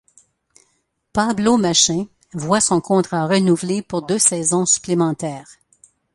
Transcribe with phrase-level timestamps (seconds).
[1.13, 5.57] Pablo Machín voit son contrat renouvelé pour deux saisons supplémentaires.